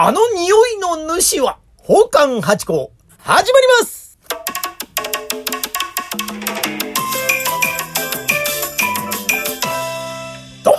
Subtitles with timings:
[0.00, 4.16] あの匂いの主は、宝冠八甲、始まります
[10.62, 10.74] どう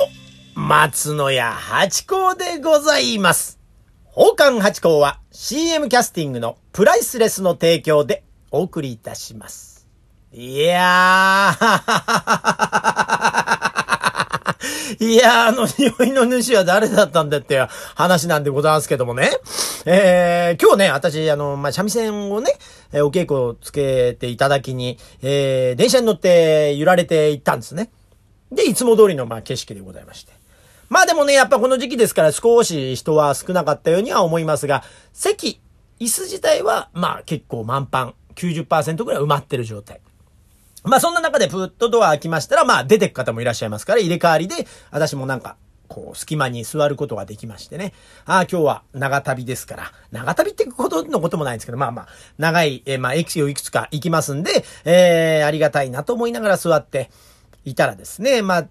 [0.58, 3.60] も、松野屋八甲でございます。
[4.06, 9.86] 宝冠八甲は CM キャスティングのプライスレスの提供でお送りいたします。
[10.32, 13.59] いやー、
[15.00, 17.60] いやー、あの匂いの主は誰だったんだって
[17.96, 19.30] 話なんでございますけどもね。
[19.86, 22.54] えー、今日ね、私、あの、まあ、三味線をね、
[22.92, 27.92] えーお稽古をつけていただきに、えー、電車に乗って揺られて行ったんですね。
[28.52, 30.34] で、いつも通りの、まあ、景色でございまして。
[30.90, 35.62] まあでもね、やっぱこの時期ですから少し人は少なかったようには思いますが、席、
[36.00, 40.02] 椅子自体は、まあ結構満帆、90%ぐらい埋まってる状態。
[40.84, 45.58] まあそんな中でプーッとドア開きましたら、まあ出てく方もいらっしゃいますから、入れ替わりで、私もなんか、
[45.90, 47.94] こう、隙間に座ることができましてね。
[48.26, 49.92] ああ、今日は長旅ですから。
[50.12, 52.08] 長旅ってことのこともないんですけど、まあまあ、
[52.38, 57.10] 長い、えーまあ、駅をいくつか行きますんで、えー、ありがたいなと思いながら座って
[57.66, 58.62] いたらですね、まあ、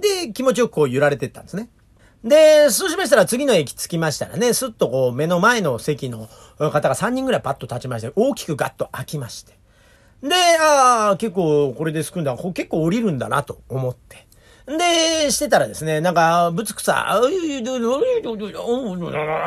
[0.00, 1.68] で、気持ちよくこう揺られてったんですね。
[2.24, 9.57] で、そうしましたら次の駅着きましたらね、すっとこう目の前の席の方が3人ぐらいパッと立ちまして、大きくガッと開きまして。
[10.22, 12.36] で、ああ、結構これで救うんだ。
[12.36, 14.26] 結構降りるんだなと思って。
[14.66, 17.20] で、してたらですね、なんか、ぶつくさ、あ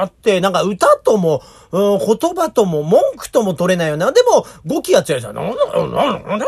[0.05, 5.33] って、なんか歌とも、うん言葉とも、文句とも取れないような、でも、語気が強いですよ。
[5.33, 5.97] なんだなんだ
[6.27, 6.45] なんだ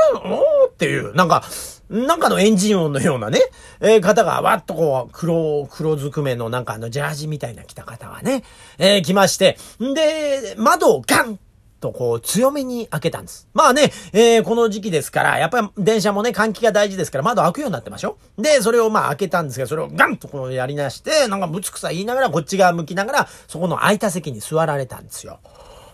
[0.67, 1.43] っていう、なんか、
[1.91, 3.41] なんかのエンジン音のようなね、
[3.79, 8.43] えー方がわっとこう、黒、黒ずくめのなんかあのジャージみたいな着た方がね、
[8.79, 11.37] えー来まして、んで、窓をガン
[11.83, 13.49] とこう強めに開けたんです。
[13.53, 25.39] まあね、えーこの時期ですから、やっぱり電車もね、換気が大事ですから窓開くようになってましょで、それをまあ開けたんですけど、それをガンとこうやりなして、なんかぶつくさ言いながらこっち側向きながら、そこの空いた席に座られたんですよ。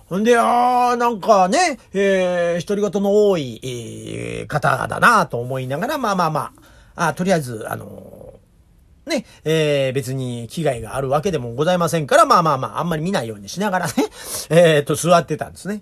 [0.05, 6.51] ほんで、あー、なんかね、えー、独り言の多い、えー方だなと思いながら、まあまあま
[6.95, 8.18] あ、あとりあえず、あのー
[9.09, 13.93] ね、えー、別に危害があるわけでもございませんから、まあまあまあ、あんまり見ないようにしながらね、
[14.49, 15.81] えー、と、座ってたんですね。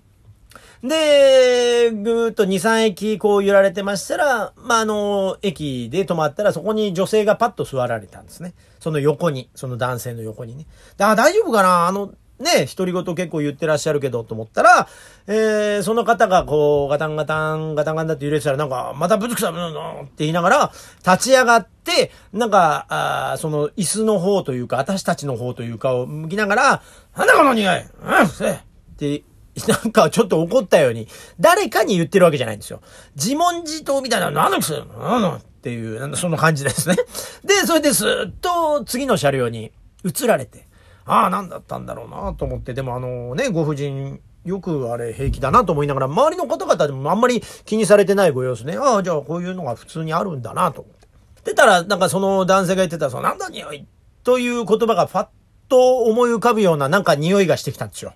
[0.82, 8.54] で、ぐーっと2、3駅こう揺られてましたら、まあ、あの、駅で止まったらそこに女性がパッと座られたんですね。
[8.78, 10.66] その横に、その男性の横にね。
[10.96, 11.88] だから大丈夫かな？
[11.88, 14.88] あの、ね、独り言結構言ってらっしゃるけどと思ったら、
[15.26, 20.72] えー、その方がこう、ガタンガタン、ガタンガタンって揺れてたら、なんか、またぶつくさ、うんうんって言いながら、
[21.04, 26.82] 立ち上がって、なんか、あその椅子の方というか、私たちの方というかを向きながら、
[27.16, 28.58] なんだこの匂いうんせっ
[28.96, 29.22] て、
[29.66, 31.08] なんかちょっと怒ったように、
[31.40, 32.80] 誰かに言ってるわけじゃないんですよ。
[33.16, 36.96] 自問自答みたいな、なんだくせなんだっていう、なんだそんな感じですね。
[37.44, 39.72] で、それでスーッと次の車両に
[40.04, 40.67] 移られて、
[41.08, 48.76] ああ、なんだったんだろうなと思って、でもあのね、ご婦人、よくあれ平気だなと思いながら、周りの方々でもあんまり気にされてないご様子ね。
[48.76, 51.08] ああ、じゃあこういうのが普通にあるんだなと思って。
[51.44, 53.86] 出たら、なんかその男性が言ってた、そのなんだ匂い
[54.22, 55.28] という言葉がファッ
[55.68, 58.12] と思い浮かぶようななんか匂いがしてきたんですよ。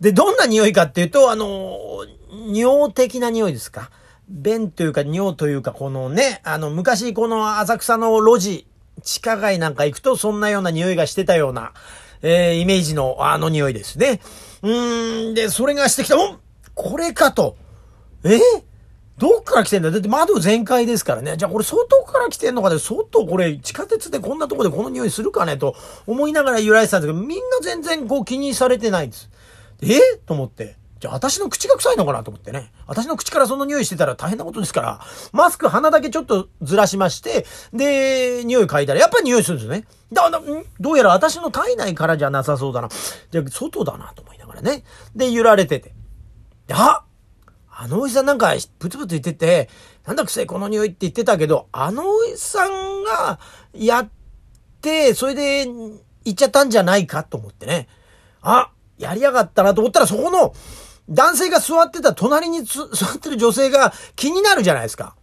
[0.00, 2.04] で、どんな匂いかっていうと、あの、
[2.52, 3.90] 尿的な匂いですか。
[4.28, 8.66] 便というか尿というか、このね、あの、昔この浅草の路地、
[9.02, 11.72] 地下街なんか行くとそんなような匂いがしてたような、
[12.22, 14.20] えー、イメージのあの匂いですね。
[14.62, 16.38] うーん、で、それがしてきた、ん
[16.74, 17.56] これかと。
[18.24, 18.40] え？
[19.18, 19.90] どっから来てんだ？
[19.90, 21.36] だって窓全開ですからね。
[21.38, 25.74] じゃあこれ外から来てんのかで、外これ地下鉄でこんなとこでこの匂いするかねと
[26.06, 29.30] 思いながら揺られてたんですけど、みんな全然こう気にされてないんです。
[29.80, 30.18] え？
[30.26, 30.76] と思って。
[31.06, 32.72] じゃあ私の口が臭いのかなと思ってね。
[32.88, 35.00] 私の口からその匂いしてたら大変なことですから、
[35.32, 39.86] マスク鼻だけちょっとずらしまして、で、匂い嗅いだらやっぱり匂いするんですね。
[40.12, 40.64] だ、だ、ん？
[40.80, 42.88] どうやら私の体内からじゃなさそうだな。
[43.30, 44.82] じゃあ外だなと思いながらね。
[45.14, 45.94] で、揺られてて。
[46.72, 47.04] あ
[47.70, 49.68] あのおじさんなんか、プツプツ言ってて、
[50.06, 53.38] なんだくせこの匂いって言ってたけど、あのおじさんが
[53.72, 54.08] やっ
[54.80, 57.86] て、それで行っちゃったんじゃないかと思ってね。
[58.42, 60.54] あ、やりやがったなと思ったら、そこの
[61.08, 65.14] 男性が座ってた隣に 座ってる女性が気になるじゃないですか。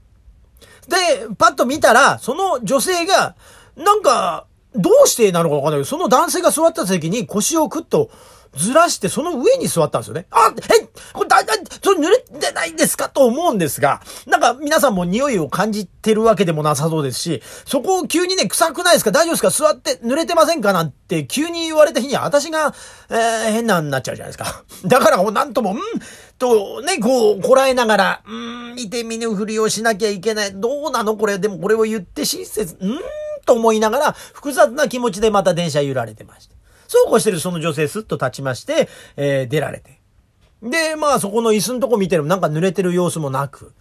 [0.88, 3.36] で、パッと見たら、その女性が、
[3.76, 4.46] なんか、
[4.76, 8.10] どうしてなのかわかんないけど、その男性が座った席に腰をクッと
[8.56, 10.26] ずらして、その上に座ったんですよね。
[10.32, 19.12] あ、え、これだいたい、それ濡れてないんですかと思うんですが、なんか皆さんも匂いを感じてるわけでもなさそうですし、そこを急にね、臭くないですか？
[19.12, 19.50] 大丈夫ですか？
[19.50, 20.74] 座って濡れてませんか？
[20.74, 22.74] なんて急に言われた日には私が、
[23.10, 24.64] えー変なになっちゃうじゃないですか。
[24.86, 25.80] だからもう、なんとも、ん
[26.40, 30.52] と、ね、こう、こらえながら、うん、見て見ぬふりをしなきゃいけない。
[30.54, 31.16] どうなの？
[31.18, 33.00] これ、でもこれを言って親切、ん
[33.46, 36.56] と思いながら、複雑な気持ちでまた電車揺られてました。
[36.94, 38.88] そうこうしてるその女性スッと立ちまして、
[39.18, 40.00] えー、出られて。
[40.62, 43.74] で、まあそこの椅子のとこ見てるなんか濡れてる様子もなく。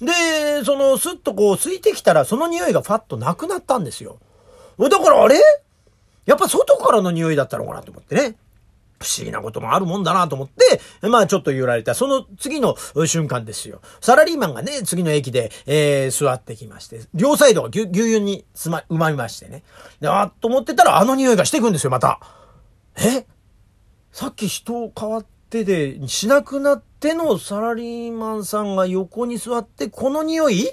[0.00, 4.18] で、そのスッとこう空いてきたらその匂いがファッとなくなったんですよ。
[4.78, 5.36] だからあれ？
[6.26, 8.36] やっぱ外からの匂いだったのかなと思ってね。
[8.98, 11.94] 不思議なこともあるもんだなと思って、まあちょっと揺られた。
[11.94, 13.82] その次の瞬間ですよ。
[14.00, 19.64] サラリーマンがね、次の駅で、えー、座ってきまして、両サイドがぎゅ、ぎゅうぎゅうにつま、埋まりましてね。
[20.00, 22.20] で、あっと思ってたらあの匂いがしてくんですよ、また。
[22.98, 23.26] え？
[24.12, 30.62] さっき人を変わってで、しなくなってのサラリーマンさんが横に座って、この匂い？
[30.62, 30.64] ん？
[30.64, 30.68] っ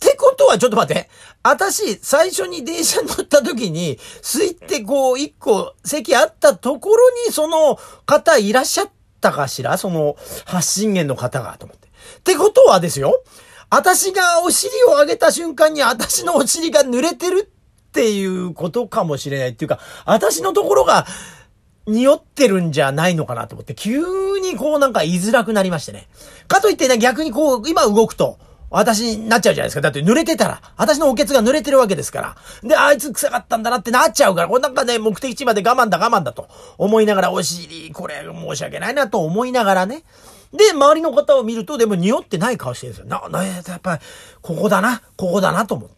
[0.00, 1.08] てことは、ちょっと待って。
[1.42, 8.90] 私、最初に電車に乗った時に、空いてこう、一個席あったところに、その方いらっしゃっ
[9.20, 9.78] たかしら？
[9.78, 10.16] その
[10.46, 11.88] 発信源の方が、と思って。
[11.88, 13.22] ってことはですよ。
[13.70, 17.50] 私がお尻を上げた瞬間に私のお尻が濡れてる
[17.94, 21.06] っていうことかもしれないっていうか、私のところが
[21.86, 26.08] 匂ってるんじゃないのかなと思って、急にこうなんか言いづらくなりましてね。
[26.48, 28.36] かといってね、逆にこう、今動くと、
[28.68, 29.80] 私になっちゃうじゃないですか。
[29.80, 32.68] だって濡れてたら、私のおけつが濡れてるわけですから。
[32.68, 36.48] で、あいつ臭かったんだなってなっちゃうから、これなんかね、目的地まで我慢だ我慢だと
[36.78, 40.02] 思いながら、お尻、これ申し訳ないなと思いながらね。
[40.52, 43.06] で、周りの方を見ると、でも匂ってない顔してるんですよ。
[43.08, 44.02] な、な、やっぱり、
[44.42, 45.93] ここだな、ここだなと思って。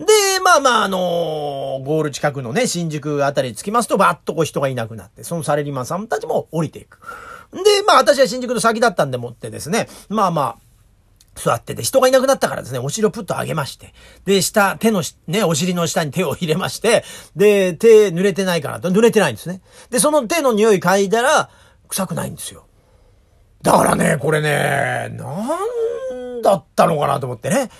[0.00, 6.98] で、まあまあ、あのー、ゴール近くのね、新宿あたりに着きますと、バッとこう人がいなくなって、そのサラリーマンさんたちも降りていく。
[7.52, 10.56] で、まあ私は新宿の先だったんでもってですね、まあまあ、
[11.34, 13.92] 座ってて、人がいなくなったからですね、お尻をプッと上げまして、
[14.24, 17.04] で、下、手のね、お尻の下に手を入れまして、
[17.36, 19.60] で、手濡れてないかなと、濡れてないんですね。
[19.90, 21.50] で、その手の匂い嗅いだら、
[21.88, 22.64] 臭くないんですよ。
[23.62, 25.56] だからね、これね、な
[26.14, 27.70] んだったのかなと思ってね。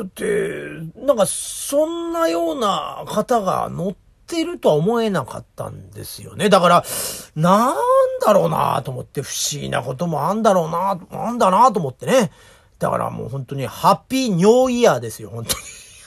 [0.00, 0.66] だって、
[0.96, 3.94] なんか、そんなような方が乗っ
[4.26, 6.48] てるとは思えなかったんですよね。
[6.48, 6.84] だから、
[7.36, 7.74] なん
[8.24, 12.30] だろうなと思って、不思議なこともあんだろうな、あんだなと思ってね。
[12.78, 15.54] だからもう本当にハッピーニョーイヤーですよ、本当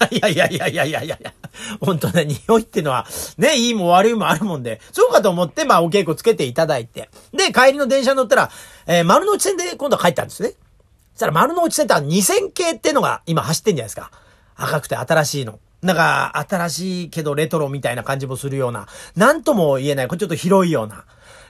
[0.10, 0.18] に。
[0.18, 1.34] いやいやいやいやいやいやいや。
[1.80, 3.06] 本当ね、匂いってのは、
[3.38, 7.12] ね、いいも悪いもあるもんで、そうかと思って、まあお稽古つけていただいて。
[7.32, 8.50] で、帰りの電車乗ったら、
[8.88, 10.54] えー、丸の内線で今度は帰ったんですね。
[11.14, 14.12] そしたら丸の内線って2000系ってのが今走ってんじゃないですか。
[14.56, 15.60] 赤くて新しいの。
[15.82, 18.88] なんか、新しいけどレトロみたいな感じもするような。
[19.16, 20.08] なんとも言えない。
[20.08, 21.04] これちょっと広いような。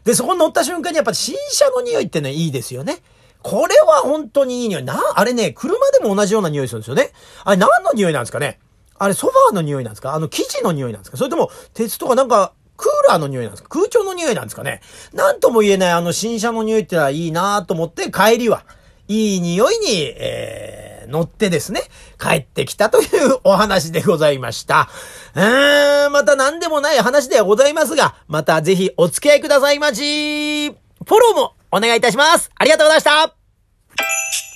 [0.05, 2.97] で、そこに乗った瞬間にやっぱ新車の匂いってのはいいですよね。
[3.43, 4.83] これは本当にいい匂い。
[4.83, 7.11] な、あれね、車でも同じような匂いするんですよね。
[7.43, 8.59] あれ何の匂いなんですかね
[9.03, 14.81] あれソファーの匂いなんですかあの生地の匂いなんですかそれとも鉄とかなんかクーラーの匂いなんですか空調の匂いなんですかね
[15.13, 18.65] なんとも言えないあの新車の匂いってのはいいなと思って帰りは、
[19.07, 21.81] いい匂いに、えー、乗ってですね、
[22.19, 24.89] 帰ってきたというお話でございました。
[25.35, 30.69] うーん、また何でもない話ではございますが、またぜひお付き合いくださいまし。
[30.69, 32.49] フォローもお願いいたします。
[32.55, 34.52] ありがとうございました。